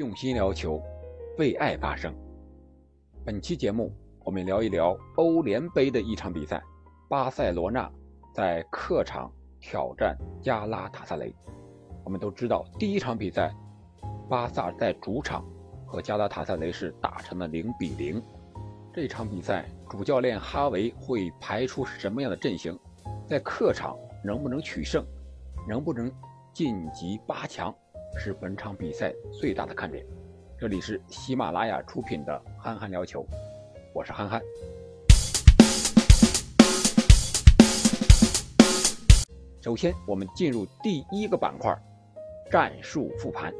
[0.00, 0.82] 用心聊球，
[1.36, 2.10] 为爱发声。
[3.22, 3.92] 本期节目，
[4.24, 6.58] 我们聊一聊欧联杯的一场比赛，
[7.06, 7.86] 巴塞罗那
[8.32, 11.34] 在客场挑战加拉塔萨雷。
[12.02, 13.54] 我们都知道，第一场比赛，
[14.26, 15.44] 巴萨在主场
[15.86, 18.22] 和加拉塔萨雷是打成了零比零。
[18.94, 22.74] 这场比赛，主教练哈维会排出什么样的阵型？
[23.28, 23.94] 在客场
[24.24, 25.04] 能不能取胜？
[25.68, 26.10] 能不能
[26.54, 27.74] 晋级八强？
[28.18, 30.04] 是本场比赛最大的看点。
[30.58, 32.32] 这里是喜马拉雅出品的
[32.62, 33.22] 《憨憨聊球》，
[33.94, 34.40] 我是憨憨。
[39.62, 41.74] 首先，我们进入第一个板块——
[42.50, 43.52] 战术复盘。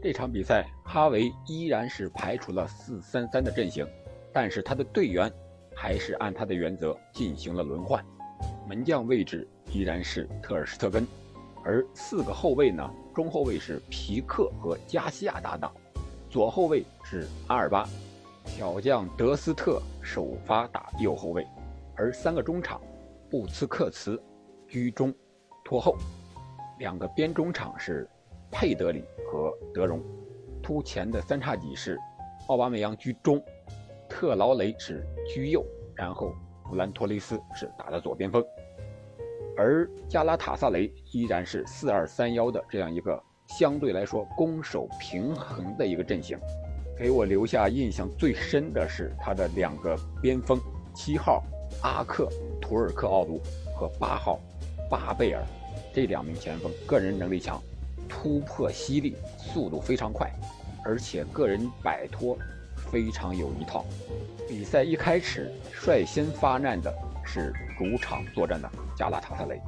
[0.00, 3.86] 这场比赛，哈维依然是排除了四三三的阵型。
[4.32, 5.32] 但是他的队员
[5.74, 8.04] 还是按他的原则进行了轮换，
[8.68, 11.04] 门将位置依然是特尔施特根，
[11.68, 15.70] 而四个后卫呢，中后卫是皮克和加西亚搭档，
[16.30, 17.86] 左后卫是阿尔巴，
[18.46, 21.46] 小将德斯特首发打右后卫，
[21.94, 22.80] 而三个中场，
[23.28, 24.18] 布茨克茨
[24.66, 25.14] 居中
[25.62, 25.94] 拖后，
[26.78, 28.08] 两个边中场是
[28.50, 30.02] 佩德里和德容，
[30.62, 31.98] 突前的三叉戟是
[32.46, 33.42] 奥巴梅扬居中。
[34.08, 35.62] 特劳雷是居右，
[35.94, 36.32] 然后
[36.64, 38.42] 弗兰托雷斯是打的左边锋，
[39.58, 43.20] 而加拉塔萨雷依然是四二三幺的这样一个
[43.58, 46.38] 相对来说攻守平衡的一个阵型。
[46.96, 50.60] 给我留下印象最深的是他的两个边锋，
[50.94, 51.42] 七号
[51.82, 52.28] 阿克
[52.60, 53.40] 图尔克奥卢
[53.76, 54.38] 和八号
[54.88, 55.42] 巴贝尔
[55.92, 57.60] 这两名前锋，个人能力强，
[58.08, 60.32] 突破犀利，速度非常快，
[60.84, 62.38] 而且个人摆脱。
[62.92, 63.84] 非常有一套。
[64.48, 66.90] 比赛一开始，率先发难的
[67.28, 69.60] 是主场作战的加拉塔萨雷。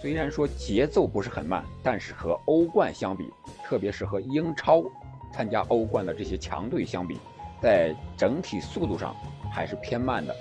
[0.00, 3.28] 虽然说节奏不是很慢，但是和欧冠相比，
[3.64, 4.84] 特别是和英超
[5.32, 7.18] 参加欧冠的这些强队相比，
[7.60, 9.14] 在整体速度上
[9.52, 10.34] 还是偏慢的。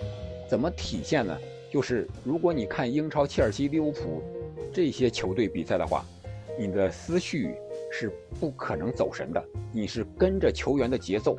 [0.47, 1.35] 怎么体现呢？
[1.73, 4.21] 就是如果你看英超切尔西、利物浦
[4.71, 6.05] 这些球队比赛的话，
[6.57, 7.55] 你的思绪
[7.91, 8.09] 是
[8.39, 11.35] 不可能走神的，你是跟着球员的节奏。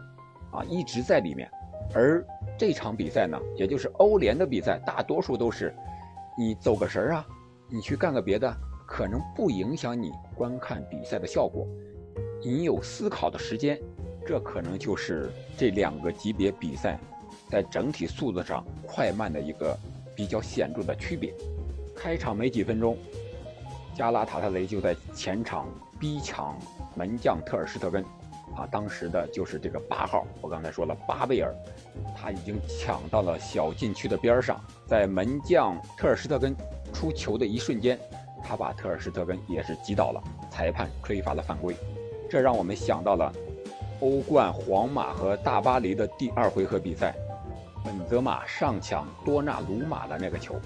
[0.51, 1.47] 啊，一直在里面，
[1.95, 2.25] 而
[2.59, 5.73] 这场比赛呢，也就是欧联的比赛，大多数都是
[6.37, 7.27] 你走个神儿啊，
[7.69, 8.53] 你去干个别的，
[8.85, 11.65] 可能不影响你观看比赛的效果。
[12.43, 13.79] 你有思考的时间，
[14.27, 16.99] 这可能就是这两个级别比赛
[17.49, 19.79] 在整体速度上快慢的一个
[20.17, 21.33] 比较显著的区别。
[21.95, 22.99] 开场没几分钟，
[23.95, 26.59] 加拉塔特雷就在前场逼抢
[26.97, 28.05] 门将特尔施特根。
[28.57, 31.55] 啊，当时的就是这个八号，我刚才说了巴贝尔，
[32.17, 36.57] 他已经抢到了小禁区的边上，在门将特尔施特根
[36.93, 37.99] 出球的一瞬间，
[38.43, 41.77] 他把特尔施特根也是击倒了，裁判吹罚了犯规，
[42.29, 43.33] 这让我们想到了
[44.01, 47.15] 欧冠皇马和大巴黎的第二回合比赛，
[47.85, 50.57] 本泽马上抢多纳鲁马的那个球，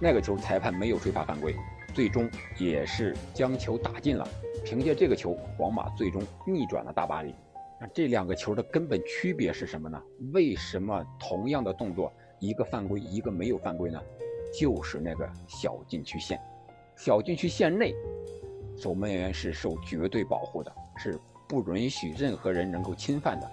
[0.00, 1.56] 那个球裁判没有吹罚犯规，
[1.94, 2.28] 最终
[2.58, 4.26] 也是将球打进了。
[4.64, 7.34] 凭借这个球，皇马最终逆转了大巴黎。
[7.80, 10.02] 那这两个球的根本区别是什么呢？
[10.32, 13.98] 为什么同样的动作，一个犯规，一个没有犯规呢？
[14.52, 16.38] 就是那个小禁区线，
[16.96, 17.94] 小禁区线内，
[18.76, 21.18] 守门员是受绝对保护的，是
[21.48, 23.50] 不允许任何人能够侵犯的。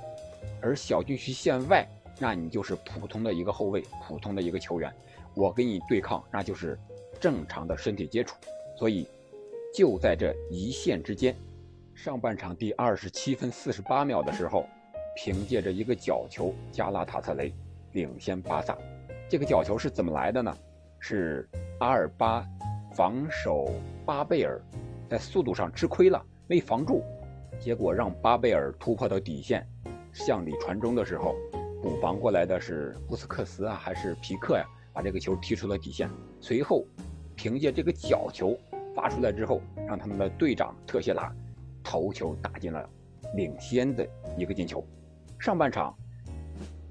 [0.61, 1.87] 而小禁区线外，
[2.19, 4.91] 那你就是普通的一个后卫，普通的一个球员，
[5.35, 6.77] 我跟你对抗，那就是
[7.19, 8.35] 正常的身体接触。
[8.78, 9.07] 所以。
[9.73, 11.35] 就在这一线之间，
[11.94, 14.66] 上半场第二十七分四十八秒的时候，
[15.16, 17.53] 凭借着一个角球，加拉塔特雷
[17.91, 18.75] 领先巴萨。
[19.29, 20.57] 这个角球是怎么来的呢？
[21.00, 21.47] 是
[21.79, 22.44] 阿尔巴
[22.95, 23.69] 防守
[24.03, 24.59] 巴贝尔，
[25.07, 27.03] 在速度上吃亏了，没防住，
[27.59, 29.67] 结果让巴贝尔突破到底线，
[30.11, 31.35] 向里传中的时候，
[31.83, 34.66] 补防过来的是布斯克茨啊，还是皮克呀？
[34.91, 36.09] 把这个球踢出了底线。
[36.41, 36.83] 随后，
[37.37, 38.57] 凭借这个角球。
[38.93, 41.31] 发出来之后，让他们的队长特谢拉
[41.83, 42.89] 头球打进了
[43.35, 44.03] 领先的
[44.35, 44.83] 一个进球。
[45.38, 45.95] 上半场，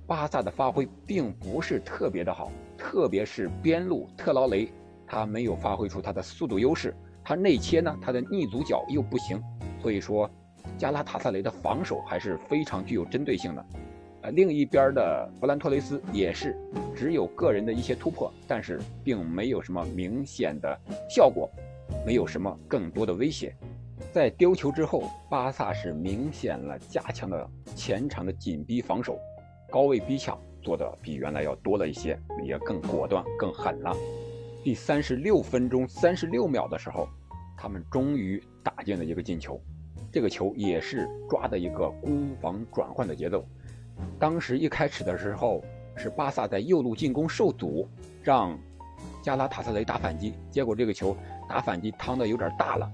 [0.06, 4.68] 巴萨的发挥并不是特别的好，特别是边路特劳雷，
[5.04, 6.94] 他没有发挥出他的速度优势，
[7.24, 9.42] 他内切呢，他的逆足脚又不行，
[9.82, 10.30] 所以说
[10.78, 13.66] 加拉塔萨雷的防守还是非常具有针对性的。
[14.32, 16.56] 另一边的弗兰托雷斯也是
[16.94, 20.78] 只有个人的一些突破，但是并没有什么明显的
[21.08, 21.50] 效果。
[22.04, 23.54] 没有什么更多的威胁，
[24.12, 29.16] 在丢球之后，巴萨是明显了加强了前场的紧逼防守，
[29.70, 33.94] 高位逼抢做的比原来要多了一些，也更果断、更狠了。
[34.64, 37.08] 第三十六分钟三十六秒的时候，
[37.56, 39.60] 他们终于打进了一个进球，
[40.10, 43.46] 这个球也是抓的一个攻防转换的节奏。
[44.18, 45.62] 当时一开始的时候
[45.96, 47.88] 是巴萨在右路进攻受阻，
[48.22, 48.58] 让
[49.22, 51.16] 加拉塔萨雷打反击，结果这个球
[51.48, 52.90] 打反击趟的有点大了，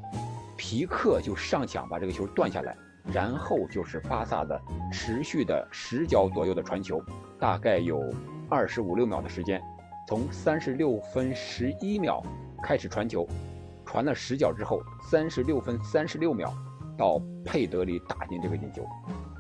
[0.56, 2.76] 皮克就上抢把这个球断下来，
[3.12, 4.60] 然后就是巴萨的
[4.92, 7.02] 持续的十脚左右的传球，
[7.38, 8.02] 大概有
[8.48, 9.60] 二十五六秒的时间，
[10.08, 12.22] 从三十六分十一秒
[12.62, 13.26] 开始传球，
[13.84, 16.52] 传了十脚之后，三十六分三十六秒
[16.96, 18.86] 到佩德里打进这个进球。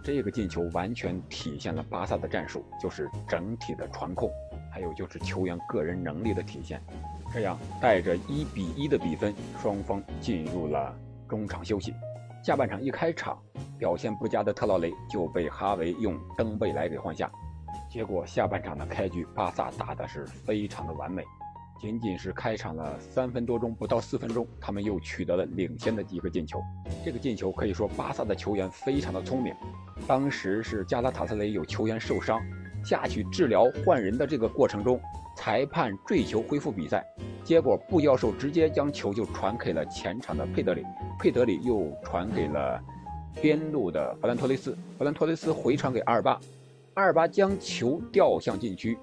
[0.04, 4.28] 这个进球完全体现了巴萨的战术，就是整体的传控，
[4.70, 6.82] 还有就是球员个人能力的体现。
[7.32, 10.94] 这样带着一比一的比分，双方进入了
[11.28, 11.94] 中场休息。
[12.42, 13.40] 下半场一开场，
[13.78, 17.30] 表现不佳的特劳雷就被哈维用登贝莱给换下。
[17.88, 21.22] 结果下半场的开局，巴萨打的是非常的完美。
[21.82, 26.62] 仅仅是开场了三分多钟，不到四分钟，他们又取得了领先的一个进球。
[27.04, 29.52] 这个进球可以说巴萨的球员非常的聪明。
[30.06, 32.40] 当时是加拉塔萨雷有球员受伤，
[32.84, 35.00] 下去治疗换人的这个过程中，
[35.36, 37.04] 裁判坠球恢复比赛，
[37.42, 40.84] 结果布教授直接将球就传给了前场的佩德里，
[41.18, 42.80] 佩德里又传给了
[43.40, 46.38] 边路的弗兰托雷斯，弗兰托雷斯回传给阿尔巴，
[46.94, 48.96] 阿尔巴将球吊向禁区，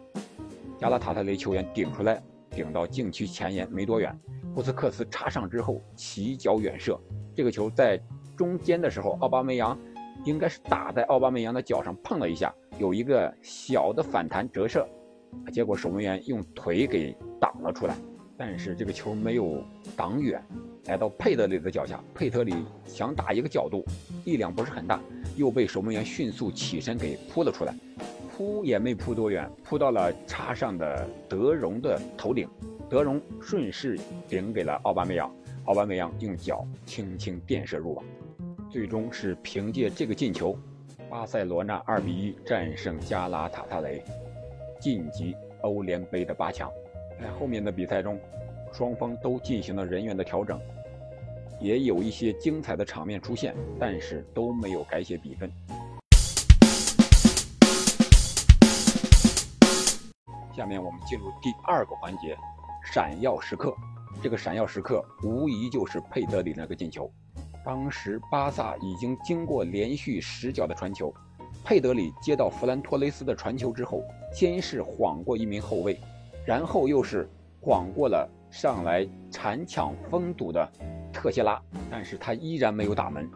[0.77, 2.23] 加拉塔萨雷球员顶出来。
[2.59, 4.13] 顶到禁区前沿没多远，
[4.53, 6.99] 布斯克斯插上之后起脚远射，
[7.33, 7.97] 这个球在
[8.35, 9.79] 中间的时候，奥巴梅扬
[10.25, 14.85] 应该是打在奥巴梅扬的脚上碰了一下，有一个小的反弹折射，
[15.53, 17.95] 结果守门员用腿给挡了出来，
[18.35, 19.63] 但是这个球没有
[19.95, 20.43] 挡远，
[20.87, 22.53] 来到佩德里的脚下，佩德里
[22.83, 23.85] 想打一个角度，
[24.25, 24.99] 力量不是很大，
[25.37, 27.73] 又被守门员迅速起身给扑了出来。
[28.39, 32.47] 扑也没扑多远，扑到了插上的德容的头顶，
[32.89, 33.99] 德容顺势
[34.29, 35.29] 顶给了奥巴梅扬，
[35.65, 38.05] 奥巴梅扬用脚轻轻垫射入网，
[38.71, 40.57] 最终是凭借这个进球，
[41.09, 44.01] 巴塞罗那二比一战胜加拉塔塔雷，
[44.79, 46.71] 晋级欧联杯的八强。
[47.21, 48.17] 在后面的比赛中，
[48.71, 50.57] 双方都进行了人员的调整，
[51.59, 55.51] 也有一些精彩的场面出现，但是都没有改写比分。
[60.59, 62.37] 下面我们进入第二个环节，
[62.83, 63.73] 闪耀时刻。
[64.21, 67.09] 这个闪耀时刻无疑就是佩德里那个进球。
[67.63, 71.13] 当时巴萨已经经过连续十脚的传球，
[71.63, 74.03] 佩德里接到弗兰托雷斯的传球之后，
[74.33, 75.97] 先是晃过一名后卫，
[76.45, 77.25] 然后又是
[77.61, 80.69] 晃过了上来铲抢封堵的
[81.13, 81.57] 特谢拉，
[81.89, 83.31] 但是他依然没有打门，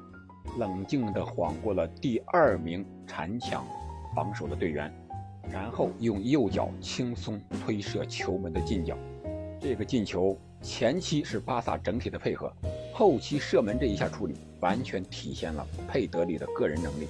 [0.57, 3.63] 冷静地晃过了第二名铲抢
[4.13, 4.93] 防守的队员。
[5.51, 8.97] 然后用右脚轻松推射球门的近角，
[9.59, 12.51] 这个进球前期是巴萨整体的配合，
[12.93, 17.07] 后期射门这一下处理完全体现了佩德里的个人能力。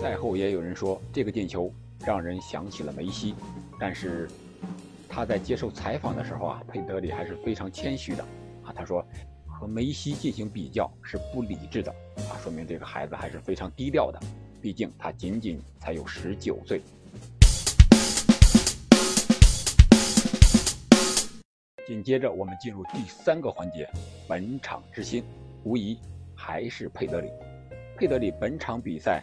[0.00, 1.72] 赛后也有人说这个进球
[2.04, 3.34] 让人想起了梅西，
[3.78, 4.28] 但是
[5.08, 8.22] 他在接受采访的时候啊，佩德里还是非常谦虚的
[8.64, 9.06] 啊，他说
[9.46, 11.90] 和梅西进行比较是不理智的
[12.28, 14.20] 啊，说明这个孩子还是非常低调的，
[14.60, 16.82] 毕竟他仅仅才有十九岁。
[21.86, 23.86] 紧接着，我们进入第三个环节，
[24.26, 25.22] 本场之星，
[25.64, 25.98] 无疑
[26.34, 27.28] 还是佩德里。
[27.94, 29.22] 佩德里本场比赛，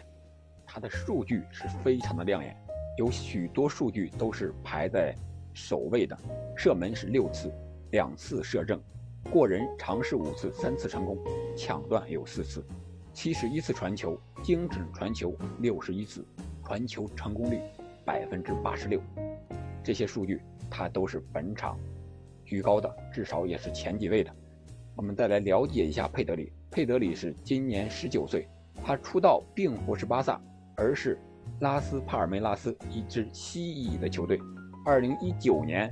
[0.64, 2.56] 他的数据是非常的亮眼，
[2.96, 5.12] 有许多数据都是排在
[5.52, 6.16] 首位的。
[6.56, 7.52] 射门是六次，
[7.90, 8.80] 两次射正，
[9.28, 11.18] 过人尝试五次，三次成功，
[11.56, 12.64] 抢断有四次，
[13.12, 16.24] 七十一次传球，精准传球六十一次，
[16.64, 17.58] 传球成功率
[18.04, 19.02] 百分之八十六。
[19.82, 20.40] 这些数据
[20.70, 21.76] 他都是本场。
[22.52, 24.30] 居高的，至少也是前几位的。
[24.94, 26.52] 我们再来了解一下佩德里。
[26.70, 28.46] 佩德里是今年十九岁，
[28.84, 30.38] 他出道并不是巴萨，
[30.76, 31.18] 而是
[31.60, 34.38] 拉斯帕尔梅拉斯一支西乙的球队。
[34.84, 35.90] 二零一九年，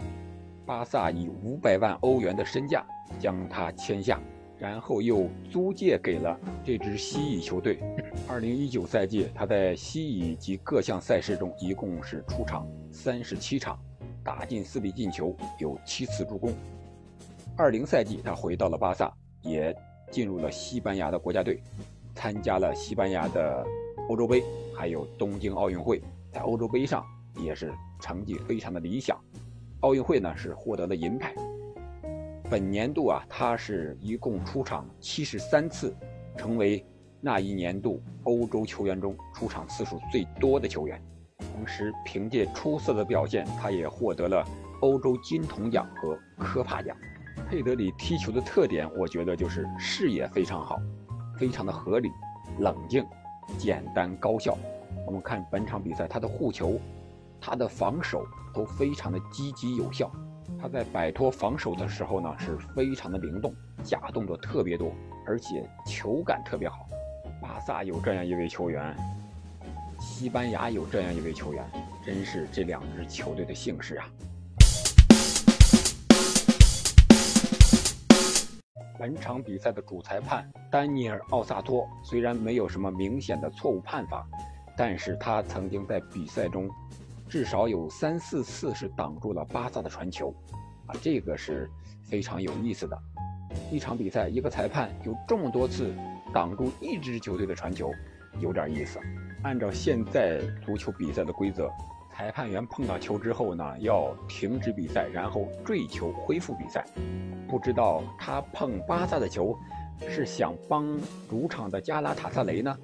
[0.66, 2.84] 巴萨以五百万欧元的身价
[3.18, 4.20] 将他签下，
[4.58, 7.78] 然后又租借给了这支西乙球队。
[8.28, 13.78] 二零一九赛季，他在西乙及各项赛事中一共是出场三十七场。
[14.22, 16.52] 打进四粒进球，有七次助攻。
[17.56, 19.12] 二零赛季，他回到了巴萨，
[19.42, 19.74] 也
[20.10, 21.62] 进入了西班牙的国家队，
[22.14, 23.66] 参加了西班牙的
[24.08, 24.42] 欧洲杯，
[24.74, 26.00] 还有东京奥运会。
[26.32, 27.04] 在欧洲杯上
[27.36, 29.18] 也是成绩非常的理想，
[29.80, 31.34] 奥运会呢是获得了银牌。
[32.48, 35.94] 本年度啊，他是一共出场七十三次，
[36.36, 36.84] 成为
[37.20, 41.02] 那一年度欧洲球员中出场次数最多的球员。
[41.40, 44.44] 同时，凭借出色的表现，他也获得了
[44.80, 46.96] 欧洲金童奖和科帕奖。
[47.48, 50.78] 佩德里踢球的特点，我觉得就是视野非常好，
[51.38, 52.10] 非常的合理，
[52.58, 53.04] 冷静、
[53.58, 54.56] 简单、高效。
[55.06, 56.78] 我们看本场比赛，他的护球、
[57.40, 60.10] 他的防守都非常的积极有效。
[60.60, 64.92] 他在摆脱防守的时候呢，是非常的灵动，假动作特别多，
[65.26, 66.86] 而且球感特别好。
[67.40, 68.94] 巴萨有这样一位球员，
[70.00, 71.62] 西班牙有这样一位球员，
[72.02, 74.08] 真是这两支球队的幸事啊！
[78.98, 84.26] 本场比赛的主裁判丹尼尔·奥萨托虽然没有什么明显的错误判罚，
[84.74, 86.68] 但是他曾经在比赛中
[87.28, 90.34] 至少有三四次是挡住了巴萨的传球，
[90.86, 91.70] 啊，这个是
[92.04, 92.98] 非常有意思的。
[93.70, 95.94] 一场比赛，一个裁判有这么多次
[96.32, 97.90] 挡住一支球队的传球，
[98.38, 98.98] 有点意思。
[99.42, 101.70] 按照现在足球比赛的规则，
[102.12, 106.84] 裁判员碰到球之后呢，要停止比赛，然后坠球恢复比赛。
[107.48, 109.58] 不知道他碰巴萨的球，
[110.06, 110.86] 是想帮
[111.28, 112.76] 主场的加拉塔萨雷呢，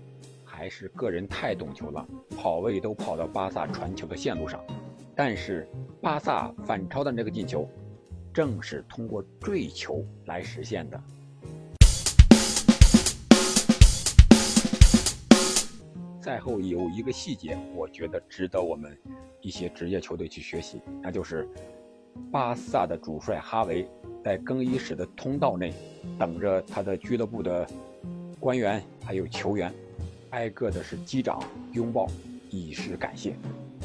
[0.44, 2.06] 还是个人太懂球了，
[2.38, 4.58] 跑位都跑到巴萨传球的线路上？
[5.14, 5.68] 但是
[6.00, 7.68] 巴萨反超的那个进球，
[8.32, 10.98] 正是通过坠球来实现的。
[16.26, 18.98] 赛后有一个细节，我觉得值得我们
[19.40, 21.48] 一些职业球队去学习，那就是
[22.32, 23.88] 巴萨的主帅哈维。
[24.24, 25.72] 在更衣室的通道内，
[26.18, 27.64] 等着他的俱乐部的
[28.40, 29.72] 官员还有球员，
[30.30, 31.40] 挨个的是击掌
[31.74, 32.08] 拥抱，
[32.50, 33.36] 以示感谢。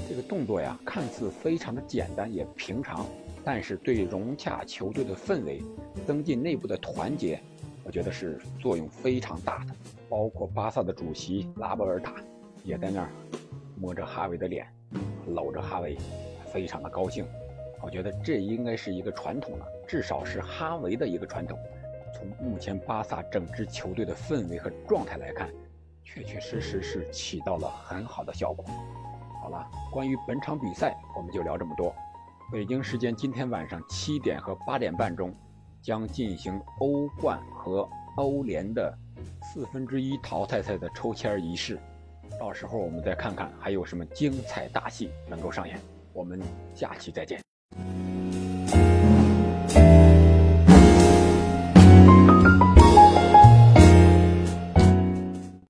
[0.10, 3.05] 这个动作呀，看似非常的简单也平常，
[3.43, 5.62] 但是对融洽球队的氛围、
[6.07, 7.39] 增进内部的团结，
[7.83, 9.75] 我觉得是作用非常大的。
[10.10, 12.15] 包括巴萨的主席拉波尔塔
[12.63, 13.10] 也在那儿
[13.75, 14.68] 摸着哈维的脸，
[15.27, 15.98] 搂着哈维，
[16.51, 17.25] 非常的高兴。
[17.82, 21.58] 我觉得这应该是一个传统了，至少是哈维的一个传统。
[22.13, 25.50] 从目前巴萨整支球队的氛围和状态来看，
[26.03, 28.63] 确确实实是起到了很好的效果。
[29.41, 31.96] 好了，关于本场比赛，我们就聊这么多。
[32.51, 35.34] 北京时间今天晚上七点和八点半钟，
[35.82, 38.96] 将进行欧冠和欧联的
[39.41, 41.80] 四分之一淘汰赛的抽签仪式。
[42.39, 45.79] 到时候我们再看看还有什么精彩大戏能够上演。
[46.13, 46.39] 我们
[46.75, 47.50] 下期再见。